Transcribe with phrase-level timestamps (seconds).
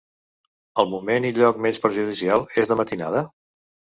[0.83, 3.25] El moment i lloc menys perjudicial és de matinada?